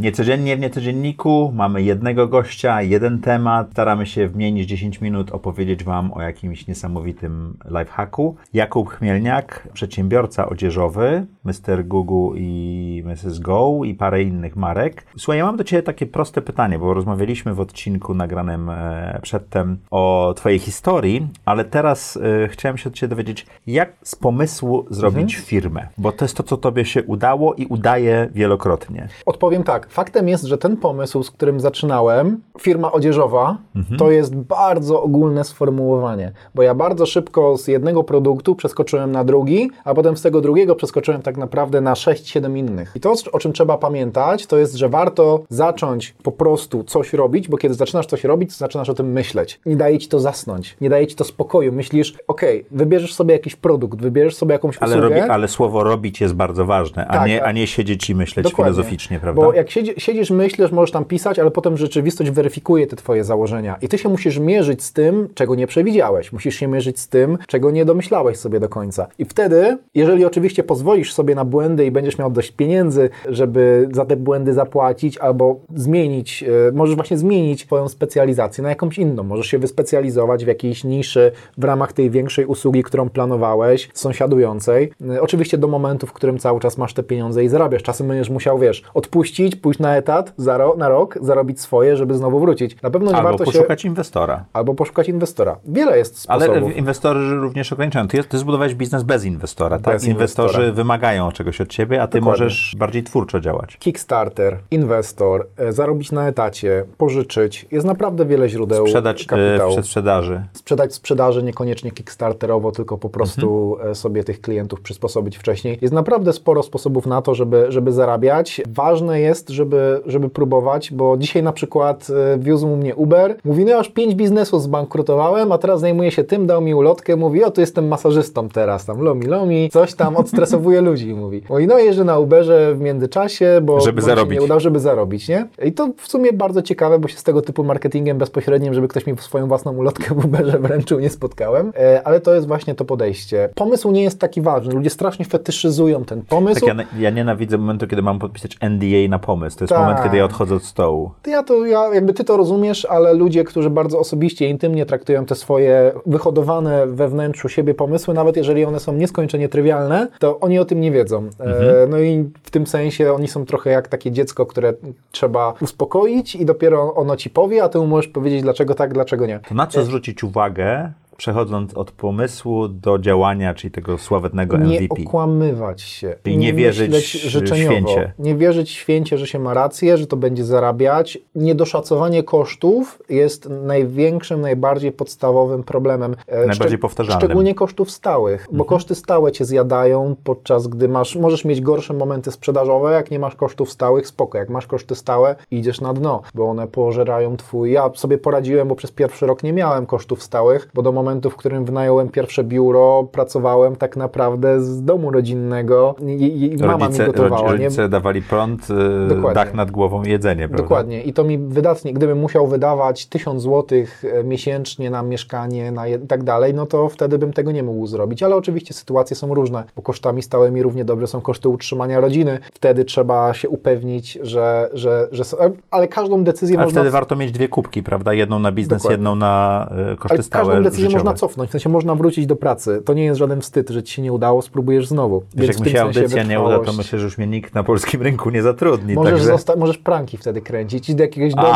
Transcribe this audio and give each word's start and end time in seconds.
Niecodziennie 0.00 0.56
w 0.56 0.60
Niecodzienniku 0.60 1.52
mamy 1.54 1.82
jednego 1.82 2.28
gościa, 2.28 2.82
jeden 2.82 3.20
temat. 3.20 3.68
Staramy 3.72 4.06
się 4.06 4.28
w 4.28 4.36
mniej 4.36 4.52
niż 4.52 4.66
10 4.66 5.00
minut 5.00 5.30
opowiedzieć 5.30 5.84
Wam 5.84 6.12
o 6.12 6.22
jakimś 6.22 6.66
niesamowitym 6.66 7.56
lifehacku. 7.64 8.36
Jakub 8.54 8.88
Chmielniak, 8.88 9.68
przedsiębiorca 9.72 10.48
odzieżowy, 10.48 11.26
Mr. 11.44 11.84
Google 11.84 12.36
i 12.38 13.02
Mrs. 13.06 13.38
Go 13.38 13.80
i 13.84 13.94
parę 13.94 14.22
innych 14.22 14.56
marek. 14.56 15.06
Słuchaj, 15.16 15.38
ja 15.38 15.44
mam 15.46 15.56
do 15.56 15.64
Ciebie 15.64 15.82
takie 15.82 16.06
proste 16.06 16.42
pytanie, 16.42 16.78
bo 16.78 16.94
rozmawialiśmy 16.94 17.54
w 17.54 17.60
odcinku 17.60 18.14
nagranym 18.14 18.70
e, 18.70 19.18
przedtem 19.22 19.78
o 19.90 20.34
Twojej 20.36 20.58
historii, 20.58 21.28
ale 21.44 21.64
teraz 21.64 22.16
e, 22.44 22.48
chciałem 22.48 22.78
się 22.78 22.88
od 22.88 22.94
Ciebie 22.94 23.08
dowiedzieć, 23.10 23.46
jak 23.66 23.92
z 24.02 24.16
pomysłu 24.16 24.86
zrobić 24.90 25.34
Mhm. 25.34 25.44
firmę, 25.46 25.88
bo 25.98 26.12
to 26.12 26.24
jest 26.24 26.36
to, 26.36 26.42
co 26.42 26.56
Tobie 26.56 26.84
się 26.84 27.02
udało 27.02 27.54
i 27.54 27.66
udaje 27.66 28.28
wielokrotnie. 28.34 29.08
Odpowiem 29.26 29.64
tak. 29.64 29.87
Faktem 29.88 30.28
jest, 30.28 30.44
że 30.44 30.58
ten 30.58 30.76
pomysł, 30.76 31.22
z 31.22 31.30
którym 31.30 31.60
zaczynałem, 31.60 32.40
firma 32.60 32.92
odzieżowa, 32.92 33.56
Mhm. 33.76 33.98
to 33.98 34.10
jest 34.10 34.36
bardzo 34.36 35.02
ogólne 35.02 35.44
sformułowanie, 35.44 36.32
bo 36.54 36.62
ja 36.62 36.74
bardzo 36.74 37.06
szybko 37.06 37.58
z 37.58 37.68
jednego 37.68 38.04
produktu 38.04 38.54
przeskoczyłem 38.54 39.12
na 39.12 39.24
drugi, 39.24 39.70
a 39.84 39.94
potem 39.94 40.16
z 40.16 40.22
tego 40.22 40.40
drugiego 40.40 40.74
przeskoczyłem 40.74 41.22
tak 41.22 41.36
naprawdę 41.36 41.80
na 41.80 41.94
6-7 41.94 42.56
innych. 42.58 42.92
I 42.96 43.00
to, 43.00 43.14
o 43.32 43.38
czym 43.38 43.52
trzeba 43.52 43.78
pamiętać, 43.78 44.46
to 44.46 44.58
jest, 44.58 44.74
że 44.74 44.88
warto 44.88 45.40
zacząć 45.48 46.14
po 46.22 46.32
prostu 46.32 46.84
coś 46.84 47.12
robić, 47.12 47.48
bo 47.48 47.56
kiedy 47.56 47.74
zaczynasz 47.74 48.06
coś 48.06 48.24
robić, 48.24 48.52
zaczynasz 48.56 48.88
o 48.88 48.94
tym 48.94 49.12
myśleć. 49.12 49.60
Nie 49.66 49.76
daje 49.76 49.98
ci 49.98 50.08
to 50.08 50.20
zasnąć, 50.20 50.76
nie 50.80 50.90
daje 50.90 51.06
ci 51.06 51.16
to 51.16 51.24
spokoju. 51.24 51.72
Myślisz, 51.72 52.14
okej, 52.28 52.66
wybierzesz 52.70 53.14
sobie 53.14 53.32
jakiś 53.32 53.56
produkt, 53.56 54.00
wybierzesz 54.00 54.34
sobie 54.36 54.52
jakąś 54.52 54.76
Ale, 54.80 54.96
usługę. 54.98 55.14
robi, 55.20 55.30
ale 55.30 55.48
słowo 55.48 55.84
robić 55.84 56.20
jest 56.20 56.34
bardzo 56.34 56.64
ważne, 56.64 57.06
a, 57.08 57.12
Tak, 57.18 57.28
nie, 57.28 57.42
a- 57.44 57.46
a 57.46 57.52
nie 57.52 57.66
siedzieć 57.66 58.10
i 58.10 58.14
myśleć 58.14 58.52
filozoficznie, 58.54 59.20
prawda? 59.20 59.42
Bo 59.42 59.52
jak 59.52 59.70
siedzisz, 59.98 60.30
myślisz, 60.30 60.72
możesz 60.72 60.90
tam 60.90 61.04
pisać, 61.04 61.38
ale 61.38 61.50
potem 61.50 61.76
rzeczywistość 61.76 62.30
weryfikuje 62.30 62.86
te 62.86 62.96
twoje 62.96 63.24
założenia. 63.24 63.76
I 63.82 63.88
ty 63.88 63.98
się 63.98 64.08
musisz 64.08 64.38
mierzyć 64.38 64.82
z 64.82 64.92
tym, 64.92 65.28
czego 65.34 65.54
nie 65.54 65.66
przewidziałeś. 65.66 66.32
Musisz 66.32 66.54
się 66.54 66.66
mierzyć 66.66 67.00
z 67.00 67.08
tym, 67.08 67.38
czego 67.46 67.70
nie 67.70 67.84
domyślałeś 67.84 68.36
sobie 68.36 68.60
do 68.60 68.68
końca. 68.68 69.06
I 69.18 69.24
wtedy, 69.24 69.78
jeżeli 69.94 70.24
oczywiście 70.24 70.62
pozwolisz 70.62 71.12
sobie 71.14 71.34
na 71.34 71.44
błędy 71.44 71.86
i 71.86 71.90
będziesz 71.90 72.18
miał 72.18 72.30
dość 72.30 72.50
pieniędzy, 72.50 73.10
żeby 73.28 73.88
za 73.92 74.04
te 74.04 74.16
błędy 74.16 74.54
zapłacić 74.54 75.18
albo 75.18 75.60
zmienić, 75.74 76.42
e, 76.68 76.72
możesz 76.72 76.96
właśnie 76.96 77.18
zmienić 77.18 77.60
swoją 77.60 77.88
specjalizację 77.88 78.62
na 78.62 78.68
jakąś 78.68 78.98
inną. 78.98 79.22
Możesz 79.22 79.46
się 79.46 79.58
wyspecjalizować 79.58 80.44
w 80.44 80.48
jakiejś 80.48 80.84
niszy 80.84 81.32
w 81.58 81.64
ramach 81.64 81.92
tej 81.92 82.10
większej 82.10 82.46
usługi, 82.46 82.82
którą 82.82 83.08
planowałeś, 83.08 83.90
sąsiadującej. 83.94 84.92
E, 85.10 85.22
Oczywiście 85.22 85.58
do 85.58 85.68
momentu, 85.68 86.06
w 86.06 86.12
którym 86.12 86.38
cały 86.38 86.60
czas 86.60 86.78
masz 86.78 86.94
te 86.94 87.02
pieniądze 87.02 87.44
i 87.44 87.48
zarabiasz. 87.48 87.82
Czasem 87.82 88.08
będziesz 88.08 88.30
musiał, 88.30 88.58
wiesz, 88.58 88.82
odpuścić, 88.94 89.56
pójść 89.68 89.80
na 89.80 89.96
etat 89.96 90.32
za 90.36 90.58
ro 90.58 90.74
na 90.78 90.88
rok, 90.88 91.18
zarobić 91.22 91.60
swoje, 91.60 91.96
żeby 91.96 92.14
znowu 92.14 92.40
wrócić. 92.40 92.82
Na 92.82 92.90
pewno 92.90 93.10
nie 93.10 93.16
Albo 93.16 93.28
warto 93.28 93.44
się... 93.44 93.52
poszukać 93.52 93.84
inwestora. 93.84 94.44
Albo 94.52 94.74
poszukać 94.74 95.08
inwestora. 95.08 95.56
Wiele 95.64 95.98
jest 95.98 96.24
Ale 96.28 96.44
sposobów. 96.44 96.76
inwestorzy 96.76 97.36
również 97.36 97.72
ograniczają. 97.72 98.08
Ty, 98.08 98.24
ty 98.24 98.38
zbudowałeś 98.38 98.74
biznes 98.74 99.02
bez 99.02 99.24
inwestora, 99.24 99.78
tak? 99.78 99.94
Bez 99.94 100.04
Inwestorzy 100.04 100.48
inwestora. 100.54 100.72
wymagają 100.76 101.32
czegoś 101.32 101.60
od 101.60 101.68
ciebie, 101.68 102.02
a 102.02 102.06
ty 102.06 102.18
Dokładnie. 102.20 102.44
możesz 102.44 102.74
bardziej 102.78 103.02
twórczo 103.02 103.40
działać. 103.40 103.76
Kickstarter, 103.76 104.58
inwestor, 104.70 105.46
e, 105.56 105.72
zarobić 105.72 106.12
na 106.12 106.28
etacie, 106.28 106.84
pożyczyć. 106.98 107.66
Jest 107.70 107.86
naprawdę 107.86 108.26
wiele 108.26 108.48
źródeł 108.48 108.86
Sprzedać 108.86 109.22
e, 109.22 109.26
kapitału. 109.26 109.72
przed 109.72 109.84
sprzedaży. 109.86 110.42
sprzedać 110.52 110.94
sprzedaży 110.94 111.42
niekoniecznie 111.42 111.90
kickstarterowo, 111.90 112.72
tylko 112.72 112.98
po 112.98 113.08
prostu 113.08 113.72
Mhm. 113.74 113.90
e, 113.90 113.94
sobie 113.94 114.24
tych 114.24 114.40
klientów 114.40 114.80
przysposobić 114.80 115.36
wcześniej. 115.38 115.78
Jest 115.80 115.94
naprawdę 115.94 116.32
sporo 116.32 116.62
sposobów 116.62 117.06
na 117.06 117.22
to, 117.22 117.34
żeby, 117.34 117.66
żeby 117.68 117.92
zarabiać. 117.92 118.60
Ważne 118.68 119.20
jest, 119.20 119.47
żeby, 119.48 120.00
żeby 120.06 120.28
próbować, 120.28 120.92
bo 120.92 121.16
dzisiaj 121.16 121.42
na 121.42 121.52
przykład 121.52 122.08
e, 122.34 122.38
wiózł 122.38 122.68
mnie 122.68 122.96
Uber. 122.96 123.36
Mówi, 123.44 123.64
no 123.64 123.70
ja 123.70 123.78
już 123.78 123.88
pięć 123.88 124.14
biznesów 124.14 124.62
zbankrutowałem, 124.62 125.52
a 125.52 125.58
teraz 125.58 125.80
zajmuję 125.80 126.10
się 126.10 126.24
tym, 126.24 126.46
dał 126.46 126.60
mi 126.60 126.74
ulotkę, 126.74 127.16
mówi, 127.16 127.44
o, 127.44 127.50
to 127.50 127.60
jestem 127.60 127.88
masażystą 127.88 128.48
teraz, 128.48 128.84
tam 128.84 129.00
lomi, 129.00 129.26
lomi, 129.26 129.70
coś 129.72 129.94
tam 129.94 130.16
odstresowuje 130.16 130.80
ludzi, 130.80 131.14
mówi. 131.14 131.42
Mówi, 131.48 131.66
no 131.66 131.78
jeżdżę 131.78 132.04
na 132.04 132.18
Uberze 132.18 132.74
w 132.74 132.80
międzyczasie, 132.80 133.60
bo 133.62 133.80
Żeby 133.80 134.02
zarobić. 134.02 134.34
Się 134.34 134.40
nie 134.40 134.44
udało, 134.44 134.60
żeby 134.60 134.80
zarobić, 134.80 135.28
nie? 135.28 135.48
I 135.64 135.72
to 135.72 135.88
w 135.96 136.08
sumie 136.08 136.32
bardzo 136.32 136.62
ciekawe, 136.62 136.98
bo 136.98 137.08
się 137.08 137.16
z 137.16 137.22
tego 137.22 137.42
typu 137.42 137.64
marketingiem 137.64 138.18
bezpośrednim, 138.18 138.74
żeby 138.74 138.88
ktoś 138.88 139.06
mi 139.06 139.16
swoją 139.18 139.48
własną 139.48 139.72
ulotkę 139.72 140.14
w 140.14 140.24
Uberze 140.24 140.58
wręczył, 140.58 141.00
nie 141.00 141.10
spotkałem. 141.10 141.72
E, 141.76 142.02
ale 142.04 142.20
to 142.20 142.34
jest 142.34 142.46
właśnie 142.46 142.74
to 142.74 142.84
podejście. 142.84 143.48
Pomysł 143.54 143.90
nie 143.90 144.02
jest 144.02 144.20
taki 144.20 144.40
ważny. 144.40 144.74
Ludzie 144.74 144.90
strasznie 144.90 145.24
fetyszyzują 145.24 146.04
ten 146.04 146.22
pomysł. 146.22 146.66
Tak, 146.66 146.78
ja, 146.78 146.84
ja 146.98 147.10
nienawidzę 147.10 147.58
momentu, 147.58 147.86
kiedy 147.86 148.02
mam 148.02 148.18
podpisać 148.18 148.58
NDA 148.60 149.08
na 149.08 149.18
pomysł. 149.18 149.37
To 149.40 149.64
jest 149.64 149.68
Tak. 149.68 149.80
moment, 149.80 150.02
kiedy 150.02 150.16
ja 150.16 150.24
odchodzę 150.24 150.54
od 150.54 150.64
stołu. 150.64 151.10
To 151.22 151.30
Ja 151.30 151.42
to, 151.42 151.66
ja, 151.66 151.94
jakby 151.94 152.14
ty 152.14 152.24
to 152.24 152.36
rozumiesz, 152.36 152.84
ale 152.84 153.14
ludzie, 153.14 153.44
którzy 153.44 153.70
bardzo 153.70 153.98
osobiście, 153.98 154.48
intymnie 154.48 154.86
traktują 154.86 155.24
te 155.26 155.34
swoje 155.34 155.92
wyhodowane 156.06 156.86
we 156.86 157.08
wnętrzu 157.08 157.48
siebie 157.48 157.74
pomysły, 157.74 158.14
nawet 158.14 158.36
jeżeli 158.36 158.64
one 158.64 158.80
są 158.80 158.92
nieskończenie 158.92 159.48
trywialne, 159.48 160.08
to 160.18 160.40
oni 160.40 160.58
o 160.58 160.64
tym 160.64 160.80
nie 160.80 160.90
wiedzą. 160.92 161.28
E, 161.40 161.86
no 161.88 161.98
i 161.98 162.30
w 162.42 162.50
tym 162.50 162.66
sensie 162.66 163.12
oni 163.12 163.28
są 163.28 163.44
trochę 163.46 163.70
jak 163.70 163.88
takie 163.88 164.10
dziecko, 164.12 164.46
które 164.46 164.72
trzeba 165.10 165.54
uspokoić 165.60 166.34
i 166.34 166.44
dopiero 166.44 166.94
ono 166.94 167.16
ci 167.16 167.30
powie, 167.30 167.64
a 167.64 167.68
ty 167.68 167.78
mu 167.78 167.86
możesz 167.86 168.08
powiedzieć 168.10 168.42
dlaczego 168.42 168.74
tak, 168.74 168.94
dlaczego 168.94 169.26
nie. 169.26 169.40
To 169.48 169.54
na 169.54 169.66
co 169.66 169.82
zwrócić 169.82 170.24
uwagę, 170.24 170.92
przechodząc 171.22 171.74
od 171.74 171.90
pomysłu 171.92 172.68
do 172.68 172.98
działania, 172.98 173.54
czyli 173.54 173.70
tego 173.70 173.98
sławetnego 173.98 174.56
Nie 174.58 174.80
MVP? 174.80 175.02
okłamywać 175.02 175.82
się. 175.82 176.14
Czyli 176.22 176.38
nie 176.38 176.52
wierzyć 176.54 176.90
myśleć 176.90 177.22
życzeniowo. 177.22 177.72
święcie. 177.72 178.12
Nie 178.18 178.34
wierzyć 178.36 178.70
święcie, 178.70 179.18
że 179.18 179.26
się 179.26 179.38
ma 179.38 179.54
rację, 179.54 179.96
że 179.98 180.06
to 180.06 180.16
będzie 180.16 180.44
zarabiać. 180.44 181.18
Niedoszacowanie 181.34 182.22
kosztów 182.22 183.02
jest 183.08 183.48
największym, 183.48 184.40
najbardziej 184.40 184.92
podstawowym 184.92 185.62
problemem. 185.62 186.16
E, 186.26 186.46
Najbardziej 186.46 186.78
powtarzalnym. 186.78 187.20
Szczególnie 187.20 187.54
kosztów 187.54 187.90
stałych, 187.90 188.40
bo 188.46 188.50
Mhm. 188.52 188.68
koszty 188.68 188.94
stałe 188.94 189.32
cię 189.32 189.44
zjadają, 189.44 190.16
podczas 190.24 190.66
gdy 190.66 190.88
masz, 190.88 191.16
możesz 191.16 191.44
mieć 191.44 191.60
gorsze 191.60 191.94
momenty 191.94 192.30
sprzedażowe, 192.32 192.92
jak 192.92 193.10
nie 193.10 193.18
masz 193.18 193.34
kosztów 193.36 193.72
stałych, 193.72 194.06
spoko. 194.06 194.38
Jak 194.38 194.48
masz 194.50 194.66
koszty 194.66 194.94
stałe, 194.94 195.36
idziesz 195.50 195.80
na 195.80 195.94
dno, 195.94 196.22
bo 196.34 196.44
one 196.50 196.66
pożerają 196.66 197.36
twój... 197.36 197.72
Ja 197.72 197.90
sobie 197.94 198.18
poradziłem, 198.18 198.68
bo 198.68 198.74
przez 198.74 198.90
pierwszy 198.92 199.26
rok 199.26 199.42
nie 199.42 199.52
miałem 199.52 199.86
kosztów 199.86 200.22
stałych, 200.22 200.68
bo 200.74 200.82
do 200.82 200.92
momentu, 200.92 201.07
w 201.30 201.36
którym 201.36 201.64
wynająłem 201.64 202.08
pierwsze 202.08 202.44
biuro, 202.44 203.08
pracowałem 203.12 203.76
tak 203.76 203.96
naprawdę 203.96 204.62
z 204.62 204.84
domu 204.84 205.10
rodzinnego 205.10 205.94
i, 206.06 206.52
i, 206.52 206.56
mama 206.56 206.86
Rodzice, 206.86 207.06
mi 207.06 207.12
gotowała. 207.12 207.42
rodzi- 207.42 207.58
nie? 207.58 207.64
rodzice 207.64 207.88
dawali 207.88 208.22
prąd, 208.22 208.68
y, 208.70 209.08
Dokładnie. 209.08 209.34
dach 209.34 209.54
nad 209.54 209.70
głową 209.70 210.02
jedzenie, 210.04 210.48
prawda? 210.48 210.62
Dokładnie. 210.62 211.02
I 211.02 211.12
to 211.12 211.24
mi 211.24 211.38
wydatnie, 211.38 211.92
gdybym 211.92 212.18
musiał 212.18 212.46
wydawać 212.46 213.06
1000 213.06 213.42
zł 213.42 213.78
miesięcznie 214.24 214.90
na 214.90 215.02
mieszkanie 215.02 215.72
na 215.72 215.88
i 215.88 215.98
tak 215.98 216.22
dalej, 216.22 216.54
no 216.54 216.66
to 216.66 216.88
wtedy 216.88 217.18
bym 217.18 217.32
tego 217.32 217.52
nie 217.52 217.62
mógł 217.62 217.86
zrobić. 217.86 218.22
Ale 218.22 218.36
oczywiście 218.36 218.74
sytuacje 218.74 219.16
są 219.16 219.34
różne, 219.34 219.64
bo 219.76 219.82
kosztami 219.82 220.22
stałymi 220.22 220.62
równie 220.62 220.84
dobrze 220.84 221.06
są 221.06 221.20
koszty 221.20 221.48
utrzymania 221.48 222.00
rodziny. 222.00 222.38
Wtedy 222.54 222.84
trzeba 222.84 223.34
się 223.34 223.48
upewnić, 223.48 224.18
że, 224.22 224.70
że, 224.72 225.08
że 225.12 225.24
są, 225.24 225.36
ale 225.70 225.88
każdą 225.88 226.24
decyzję 226.24 226.56
Ale 226.58 226.66
można... 226.66 226.80
wtedy 226.80 226.90
warto 226.90 227.16
mieć 227.16 227.32
dwie 227.32 227.48
kubki, 227.48 227.82
prawda? 227.82 228.12
Jedną 228.14 228.38
na 228.38 228.52
biznes, 228.52 228.82
Dokładnie. 228.82 228.94
jedną 228.94 229.14
na 229.14 229.68
y, 229.92 229.96
koszty 229.96 230.14
ale 230.14 230.22
stałe 230.22 230.46
każdą 230.46 230.62
decyzję. 230.62 230.97
Można 230.98 231.14
cofnąć, 231.14 231.50
w 231.50 231.52
sensie 231.52 231.68
można 231.68 231.94
wrócić 231.94 232.26
do 232.26 232.36
pracy. 232.36 232.82
To 232.84 232.94
nie 232.94 233.04
jest 233.04 233.18
żaden 233.18 233.40
wstyd, 233.40 233.70
że 233.70 233.82
ci 233.82 233.94
się 233.94 234.02
nie 234.02 234.12
udało, 234.12 234.42
spróbujesz 234.42 234.86
znowu. 234.86 235.22
Wiesz, 235.34 235.48
jak 235.48 235.60
mi 235.60 235.70
się 235.70 235.82
audycja 235.82 236.22
nie 236.22 236.40
uda, 236.40 236.58
to 236.58 236.72
myślę, 236.72 236.98
że 236.98 237.04
już 237.04 237.18
mnie 237.18 237.26
nikt 237.26 237.54
na 237.54 237.62
polskim 237.64 238.02
rynku 238.02 238.30
nie 238.30 238.42
zatrudni. 238.42 238.94
Możesz, 238.94 239.26
także... 239.26 239.56
możesz 239.56 239.78
pranki 239.78 240.16
wtedy 240.16 240.40
kręcić, 240.40 240.88
idź 240.88 240.96
do 240.96 241.02
jakiegoś 241.02 241.34
domu, 241.34 241.54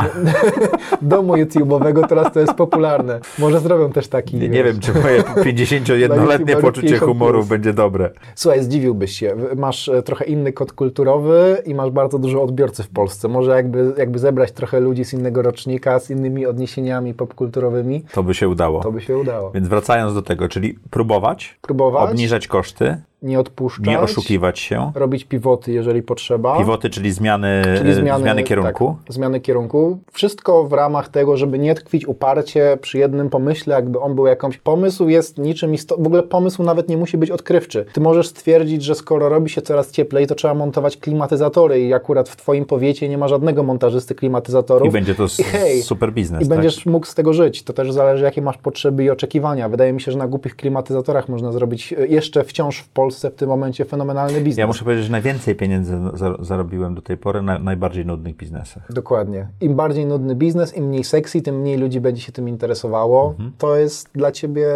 domu 1.02 1.32
YouTube'owego, 1.32 2.06
teraz 2.08 2.32
to 2.32 2.40
jest 2.40 2.54
popularne. 2.54 3.20
Może 3.38 3.60
zrobią 3.60 3.92
też 3.92 4.08
taki. 4.08 4.36
Nie, 4.36 4.48
nie 4.48 4.64
wiem, 4.64 4.80
czy 4.80 4.94
moje 4.94 5.22
51-letnie 5.52 6.32
YouTuberów 6.32 6.62
poczucie 6.62 6.88
50 6.88 7.12
humoru 7.12 7.38
plus. 7.38 7.48
będzie 7.48 7.72
dobre. 7.72 8.10
Słuchaj, 8.34 8.62
zdziwiłbyś 8.62 9.12
się. 9.18 9.36
Masz 9.56 9.88
e, 9.88 10.02
trochę 10.02 10.24
inny 10.24 10.52
kod 10.52 10.72
kulturowy 10.72 11.62
i 11.66 11.74
masz 11.74 11.90
bardzo 11.90 12.18
dużo 12.18 12.42
odbiorcy 12.42 12.82
w 12.82 12.88
Polsce. 12.88 13.28
Może 13.28 13.50
jakby, 13.50 13.92
jakby 13.98 14.18
zebrać 14.18 14.52
trochę 14.52 14.80
ludzi 14.80 15.04
z 15.04 15.12
innego 15.12 15.42
rocznika, 15.42 15.98
z 16.00 16.10
innymi 16.10 16.46
odniesieniami 16.46 17.14
popkulturowymi, 17.14 18.04
To 18.12 18.22
by 18.22 18.34
się 18.34 18.48
udało. 18.48 18.80
to 18.80 18.92
by 18.92 19.00
się 19.00 19.18
udało. 19.18 19.31
Więc 19.54 19.68
wracając 19.68 20.14
do 20.14 20.22
tego, 20.22 20.48
czyli 20.48 20.74
próbować, 20.90 21.58
Próbować. 21.60 22.10
obniżać 22.10 22.48
koszty, 22.48 23.02
nie 23.22 23.40
odpuszczać, 23.40 23.86
Nie 23.86 24.00
oszukiwać 24.00 24.58
się. 24.58 24.92
robić 24.94 25.24
pivoty, 25.24 25.72
jeżeli 25.72 26.02
potrzeba. 26.02 26.58
Pivoty, 26.58 26.90
czyli 26.90 27.12
zmiany, 27.12 27.62
Czyli 27.78 27.94
zmiany, 27.94 28.22
zmiany 28.22 28.42
kierunku. 28.42 28.96
Tak, 29.04 29.14
zmiany 29.14 29.40
kierunku. 29.40 29.98
Wszystko 30.12 30.64
w 30.64 30.72
ramach 30.72 31.08
tego, 31.08 31.36
żeby 31.36 31.58
nie 31.58 31.74
tkwić 31.74 32.06
uparcie 32.06 32.78
przy 32.80 32.98
jednym 32.98 33.30
pomyśle, 33.30 33.74
jakby 33.74 34.00
on 34.00 34.14
był 34.14 34.26
jakąś... 34.26 34.58
Pomysł 34.58 35.08
jest 35.08 35.38
niczym 35.38 35.74
istotnym. 35.74 36.04
W 36.04 36.06
ogóle 36.06 36.22
pomysł 36.22 36.62
nawet 36.62 36.88
nie 36.88 36.96
musi 36.96 37.18
być 37.18 37.30
odkrywczy. 37.30 37.84
Ty 37.92 38.00
możesz 38.00 38.28
stwierdzić, 38.28 38.82
że 38.82 38.94
skoro 38.94 39.28
robi 39.28 39.50
się 39.50 39.62
coraz 39.62 39.90
cieplej, 39.90 40.26
to 40.26 40.34
trzeba 40.34 40.54
montować 40.54 40.96
klimatyzatory 40.96 41.80
i 41.80 41.94
akurat 41.94 42.28
w 42.28 42.36
twoim 42.36 42.64
powiecie 42.64 43.08
nie 43.08 43.18
ma 43.18 43.28
żadnego 43.28 43.62
montażysty 43.62 44.14
klimatyzatorów. 44.14 44.88
I 44.88 44.90
będzie 44.90 45.14
to 45.14 45.26
I 45.38 45.42
hej, 45.42 45.82
super 45.82 46.12
biznes. 46.12 46.42
I 46.42 46.48
tak? 46.48 46.58
będziesz 46.58 46.86
mógł 46.86 47.06
z 47.06 47.14
tego 47.14 47.32
żyć. 47.32 47.62
To 47.62 47.72
też 47.72 47.92
zależy, 47.92 48.24
jakie 48.24 48.42
masz 48.42 48.58
potrzeby 48.58 49.04
i 49.04 49.10
oczekiwania. 49.10 49.68
Wydaje 49.68 49.92
mi 49.92 50.00
się, 50.00 50.12
że 50.12 50.18
na 50.18 50.28
głupich 50.28 50.56
klimatyzatorach 50.56 51.28
można 51.28 51.52
zrobić 51.52 51.92
e, 51.92 52.06
jeszcze 52.06 52.44
wciąż 52.44 52.78
w 52.78 52.88
Polsce 52.88 53.11
w 53.20 53.34
tym 53.34 53.48
momencie 53.48 53.84
fenomenalny 53.84 54.40
biznes. 54.40 54.58
Ja 54.58 54.66
muszę 54.66 54.84
powiedzieć, 54.84 55.04
że 55.06 55.12
najwięcej 55.12 55.54
pieniędzy 55.54 55.98
za, 56.14 56.36
zarobiłem 56.40 56.94
do 56.94 57.02
tej 57.02 57.16
pory 57.16 57.42
na 57.42 57.58
najbardziej 57.58 58.06
nudnych 58.06 58.36
biznesach. 58.36 58.92
Dokładnie. 58.92 59.48
Im 59.60 59.74
bardziej 59.74 60.06
nudny 60.06 60.34
biznes, 60.34 60.76
im 60.76 60.84
mniej 60.84 61.04
sexy, 61.04 61.42
tym 61.42 61.60
mniej 61.60 61.78
ludzi 61.78 62.00
będzie 62.00 62.22
się 62.22 62.32
tym 62.32 62.48
interesowało. 62.48 63.30
Mhm. 63.30 63.52
To 63.58 63.76
jest 63.76 64.08
dla 64.14 64.32
ciebie, 64.32 64.66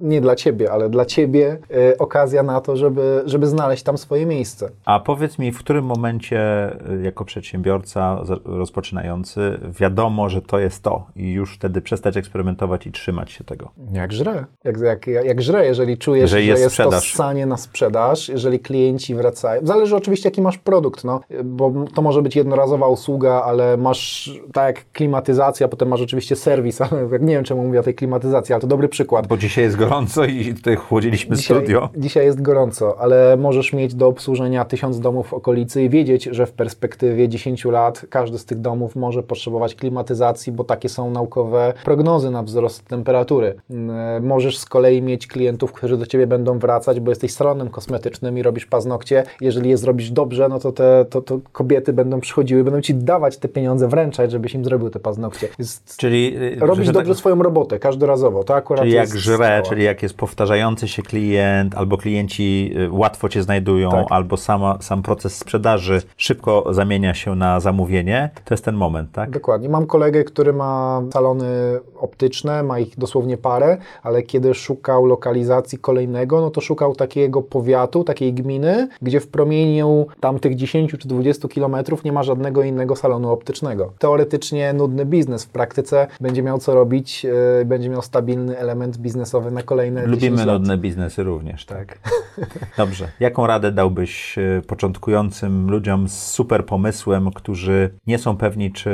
nie 0.00 0.20
dla 0.20 0.36
ciebie, 0.36 0.72
ale 0.72 0.90
dla 0.90 1.04
ciebie 1.04 1.58
e, 1.70 1.98
okazja 1.98 2.42
na 2.42 2.60
to, 2.60 2.76
żeby, 2.76 3.22
żeby 3.26 3.46
znaleźć 3.46 3.82
tam 3.82 3.98
swoje 3.98 4.26
miejsce. 4.26 4.70
A 4.84 5.00
powiedz 5.00 5.38
mi, 5.38 5.52
w 5.52 5.58
którym 5.58 5.84
momencie 5.84 6.70
y, 6.90 7.02
jako 7.02 7.24
przedsiębiorca 7.24 8.22
rozpoczynający 8.44 9.58
wiadomo, 9.80 10.28
że 10.28 10.42
to 10.42 10.58
jest 10.58 10.82
to 10.82 11.06
i 11.16 11.32
już 11.32 11.54
wtedy 11.54 11.80
przestać 11.80 12.16
eksperymentować 12.16 12.86
i 12.86 12.92
trzymać 12.92 13.32
się 13.32 13.44
tego? 13.44 13.70
Jak 13.92 14.12
żre. 14.12 14.44
Jak, 14.64 14.78
jak, 14.80 15.06
jak 15.06 15.42
żre, 15.42 15.66
jeżeli 15.66 15.98
czujesz, 15.98 16.22
Jeżeli 16.22 16.44
że 16.44 16.50
jest 16.50 16.62
jest 16.62 16.76
to 16.76 16.82
sprzedaż. 16.82 17.12
ssanie 17.14 17.46
na 17.46 17.56
sprzedaż, 17.56 17.69
jeżeli 18.28 18.60
klienci 18.60 19.14
wracają. 19.14 19.66
Zależy 19.66 19.96
oczywiście, 19.96 20.28
jaki 20.28 20.42
masz 20.42 20.58
produkt, 20.58 21.04
no, 21.04 21.20
bo 21.44 21.72
to 21.94 22.02
może 22.02 22.22
być 22.22 22.36
jednorazowa 22.36 22.88
usługa, 22.88 23.42
ale 23.44 23.76
masz, 23.76 24.30
tak 24.52 24.76
jak 24.76 24.92
klimatyzacja, 24.92 25.68
potem 25.68 25.88
masz 25.88 26.00
oczywiście 26.00 26.36
serwis, 26.36 26.80
ale 26.82 27.08
nie 27.20 27.34
wiem, 27.34 27.44
czemu 27.44 27.62
mówię 27.64 27.80
o 27.80 27.82
tej 27.82 27.94
klimatyzacji, 27.94 28.52
ale 28.52 28.60
to 28.60 28.66
dobry 28.66 28.88
przykład. 28.88 29.26
Bo 29.26 29.36
dzisiaj 29.36 29.64
jest 29.64 29.76
gorąco 29.76 30.24
i 30.24 30.54
tutaj 30.54 30.76
chłodziliśmy 30.76 31.36
studio. 31.36 31.88
Dzisiaj 31.96 32.24
jest 32.26 32.42
gorąco, 32.42 32.96
ale 33.00 33.36
możesz 33.36 33.72
mieć 33.72 33.94
do 33.94 34.06
obsłużenia 34.06 34.64
tysiąc 34.64 35.00
domów 35.00 35.26
w 35.28 35.34
okolicy 35.34 35.82
i 35.82 35.88
wiedzieć, 35.88 36.24
że 36.24 36.46
w 36.46 36.52
perspektywie 36.52 37.28
10 37.28 37.64
lat 37.64 38.06
każdy 38.10 38.38
z 38.38 38.44
tych 38.44 38.58
domów 38.58 38.96
może 38.96 39.22
potrzebować 39.22 39.74
klimatyzacji, 39.74 40.52
bo 40.52 40.64
takie 40.64 40.88
są 40.88 41.10
naukowe 41.10 41.72
prognozy 41.84 42.30
na 42.30 42.42
wzrost 42.42 42.84
temperatury. 42.84 43.54
Mm, 43.70 44.26
Możesz 44.26 44.58
z 44.58 44.64
kolei 44.64 45.02
mieć 45.02 45.26
klientów, 45.26 45.72
którzy 45.72 45.96
do 45.96 46.06
Ciebie 46.06 46.26
będą 46.26 46.58
wracać, 46.58 47.00
bo 47.00 47.10
jesteś 47.10 47.32
salonem 47.60 47.72
kosmetycznym 47.72 48.38
i 48.38 48.42
robisz 48.42 48.66
paznokcie. 48.66 49.24
Jeżeli 49.40 49.70
je 49.70 49.76
zrobisz 49.76 50.10
dobrze, 50.10 50.48
no 50.48 50.58
to, 50.58 50.72
te, 50.72 51.04
to, 51.10 51.22
to 51.22 51.40
kobiety 51.52 51.92
będą 51.92 52.20
przychodziły, 52.20 52.64
będą 52.64 52.80
Ci 52.80 52.94
dawać 52.94 53.36
te 53.38 53.48
pieniądze, 53.48 53.88
wręczać, 53.88 54.30
żebyś 54.30 54.54
im 54.54 54.64
zrobił 54.64 54.90
te 54.90 54.98
paznokcie. 55.00 55.48
Jest, 55.58 55.96
Czyli, 55.96 56.36
y, 56.36 56.56
robisz 56.60 56.90
dobrze 56.90 57.10
tak- 57.10 57.18
swoją 57.18 57.42
robotę, 57.42 57.78
każdorazowo. 57.78 58.44
To 58.44 58.54
akurat 58.54 58.82
Czyli 58.82 58.94
jak 58.94 59.16
żre, 59.16 59.62
czyli 59.68 59.84
jak 59.84 60.02
jest 60.02 60.14
powtarzający 60.14 60.88
się 60.88 61.02
klient, 61.02 61.74
albo 61.74 61.98
klienci 61.98 62.72
y, 62.78 62.90
łatwo 62.90 63.28
cię 63.28 63.42
znajdują, 63.42 63.90
Tak. 63.90 64.06
albo 64.10 64.36
sama, 64.36 64.78
sam 64.80 65.02
proces 65.02 65.36
sprzedaży 65.36 66.02
szybko 66.16 66.64
zamienia 66.70 67.14
się 67.14 67.34
na 67.34 67.60
zamówienie, 67.60 68.30
to 68.44 68.54
jest 68.54 68.64
ten 68.64 68.74
moment, 68.74 69.12
tak? 69.12 69.30
Dokładnie. 69.30 69.68
Mam 69.68 69.86
kolegę, 69.86 70.24
który 70.24 70.52
ma 70.52 71.02
salony 71.12 71.80
optyczne, 72.00 72.62
ma 72.62 72.78
ich 72.78 72.98
dosłownie 72.98 73.36
parę, 73.36 73.76
ale 74.02 74.22
kiedy 74.22 74.54
szukał 74.54 75.06
lokalizacji 75.06 75.78
kolejnego, 75.78 76.40
no 76.40 76.50
to 76.50 76.60
szukał 76.60 76.94
takiego 76.94 77.39
powiatu, 77.42 78.04
takiej 78.04 78.34
gminy, 78.34 78.88
gdzie 79.02 79.20
w 79.20 79.28
promieniu 79.28 80.06
tamtych 80.20 80.56
10 80.56 80.90
czy 80.98 81.08
20 81.08 81.48
kilometrów 81.48 82.04
nie 82.04 82.12
ma 82.12 82.22
żadnego 82.22 82.62
innego 82.62 82.96
salonu 82.96 83.32
optycznego. 83.32 83.92
Teoretycznie 83.98 84.72
nudny 84.72 85.04
biznes, 85.06 85.44
w 85.44 85.48
praktyce 85.48 86.06
będzie 86.20 86.42
miał 86.42 86.58
co 86.58 86.74
robić, 86.74 87.24
yy, 87.24 87.64
będzie 87.64 87.88
miał 87.88 88.02
stabilny 88.02 88.58
element 88.58 88.96
biznesowy 88.98 89.50
na 89.50 89.62
kolejne 89.62 90.00
10 90.00 90.22
Lubimy 90.22 90.46
nudne 90.46 90.78
biznesy 90.78 91.22
również, 91.22 91.66
tak? 91.66 91.80
Tak. 91.80 91.98
Dobrze. 92.78 93.08
Jaką 93.20 93.46
radę 93.46 93.72
dałbyś 93.72 94.38
e, 94.38 94.62
początkującym 94.66 95.70
ludziom 95.70 96.08
z 96.08 96.26
super 96.26 96.66
pomysłem, 96.66 97.30
którzy 97.30 97.90
nie 98.06 98.18
są 98.18 98.36
pewni, 98.36 98.72
czy 98.72 98.90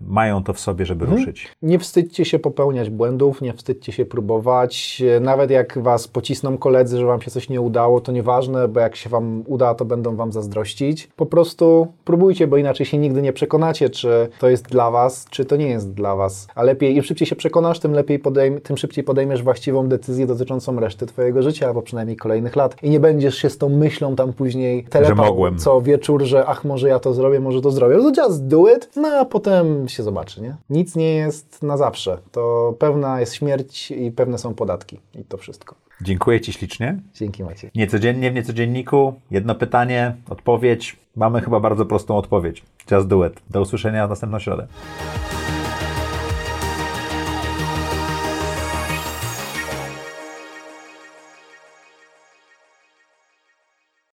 mają 0.00 0.44
to 0.44 0.52
w 0.52 0.60
sobie, 0.60 0.86
żeby 0.86 1.04
Mhm. 1.04 1.20
ruszyć? 1.20 1.48
Nie 1.62 1.78
wstydźcie 1.78 2.24
się 2.24 2.38
popełniać 2.38 2.90
błędów, 2.90 3.40
nie 3.40 3.52
wstydźcie 3.52 3.92
się 3.92 4.04
próbować. 4.04 5.02
Nawet 5.20 5.50
jak 5.50 5.78
was 5.82 6.08
pocisną 6.08 6.58
koledzy, 6.58 6.98
że 6.98 7.06
wam 7.06 7.22
się 7.22 7.30
coś 7.30 7.48
nie 7.48 7.60
udało, 7.68 8.00
to 8.00 8.12
nieważne, 8.12 8.68
bo 8.68 8.80
jak 8.80 8.96
się 8.96 9.10
wam 9.10 9.44
uda, 9.46 9.74
to 9.74 9.84
będą 9.84 10.16
wam 10.16 10.32
zazdrościć. 10.32 11.08
Po 11.16 11.26
prostu 11.26 11.86
próbujcie, 12.04 12.46
bo 12.46 12.56
inaczej 12.56 12.86
się 12.86 12.98
nigdy 12.98 13.22
nie 13.22 13.32
przekonacie, 13.32 13.90
czy 13.90 14.28
to 14.40 14.48
jest 14.48 14.64
dla 14.68 14.90
was, 14.90 15.26
czy 15.30 15.44
to 15.44 15.56
nie 15.56 15.68
jest 15.68 15.92
dla 15.94 16.16
was. 16.16 16.46
A 16.54 16.62
lepiej, 16.62 16.96
im 16.96 17.02
szybciej 17.02 17.26
się 17.26 17.36
przekonasz, 17.36 17.80
tym 17.80 17.92
lepiej 17.92 18.18
podejm- 18.18 18.60
tym 18.60 18.76
szybciej 18.76 19.04
podejmiesz 19.04 19.42
właściwą 19.42 19.88
decyzję 19.88 20.26
dotyczącą 20.26 20.80
reszty 20.80 21.06
twojego 21.06 21.42
życia, 21.42 21.66
albo 21.66 21.82
przynajmniej 21.82 22.16
kolejnych 22.16 22.56
lat. 22.56 22.76
I 22.82 22.90
nie 22.90 23.00
będziesz 23.00 23.34
się 23.34 23.50
z 23.50 23.58
tą 23.58 23.68
myślą 23.68 24.16
tam 24.16 24.32
później 24.32 24.84
telepał 24.90 25.26
co 25.58 25.80
wieczór, 25.80 26.22
że 26.22 26.46
ach, 26.46 26.64
może 26.64 26.88
ja 26.88 26.98
to 26.98 27.12
zrobię, 27.14 27.40
może 27.40 27.60
to 27.60 27.70
zrobię. 27.70 27.96
No 27.96 28.10
to 28.12 28.22
just 28.22 28.46
do 28.46 28.68
it, 28.76 28.90
no 28.96 29.08
a 29.08 29.24
potem 29.24 29.88
się 29.88 30.02
zobaczy, 30.02 30.42
nie? 30.42 30.56
Nic 30.70 30.96
nie 30.96 31.14
jest 31.14 31.62
na 31.62 31.76
zawsze. 31.76 32.18
To 32.32 32.74
pewna 32.78 33.20
jest 33.20 33.34
śmierć 33.34 33.90
i 33.90 34.10
pewne 34.10 34.38
są 34.38 34.54
podatki. 34.54 35.00
I 35.14 35.24
to 35.24 35.36
wszystko. 35.36 35.74
Dziękuję 36.00 36.40
Ci 36.40 36.52
ślicznie. 36.52 36.98
Dzięki 37.14 37.44
Maciej. 37.44 37.70
Niecodziennie 37.74 38.30
w 38.30 38.34
niecodzienniku, 38.34 39.20
jedno 39.30 39.54
pytanie, 39.54 40.14
odpowiedź. 40.30 40.96
Mamy 41.16 41.40
chyba 41.40 41.60
bardzo 41.60 41.86
prostą 41.86 42.16
odpowiedź. 42.16 42.62
Just 42.90 43.06
do 43.06 43.26
it. 43.26 43.42
Do 43.50 43.60
usłyszenia 43.60 44.06
w 44.06 44.10
następną 44.10 44.38
środę. 44.38 44.66